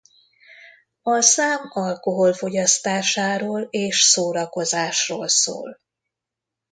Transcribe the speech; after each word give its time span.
A 1.01 1.21
szám 1.21 1.65
alkohol 1.69 2.33
fogyasztásáról 2.33 3.61
és 3.61 4.01
szórakozásról 4.01 5.27
szól. 5.27 5.79